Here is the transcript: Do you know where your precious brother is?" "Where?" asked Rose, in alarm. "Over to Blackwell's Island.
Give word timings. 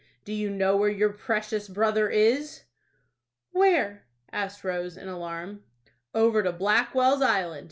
Do 0.25 0.33
you 0.33 0.49
know 0.49 0.75
where 0.75 0.89
your 0.89 1.13
precious 1.13 1.67
brother 1.67 2.09
is?" 2.09 2.63
"Where?" 3.51 4.07
asked 4.33 4.63
Rose, 4.63 4.97
in 4.97 5.07
alarm. 5.07 5.63
"Over 6.15 6.41
to 6.41 6.51
Blackwell's 6.51 7.21
Island. 7.21 7.59